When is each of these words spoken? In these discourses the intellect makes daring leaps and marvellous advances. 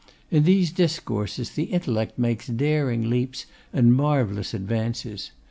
In 0.31 0.45
these 0.45 0.71
discourses 0.71 1.51
the 1.51 1.65
intellect 1.65 2.17
makes 2.17 2.47
daring 2.47 3.07
leaps 3.07 3.45
and 3.71 3.93
marvellous 3.93 4.51
advances. 4.55 5.29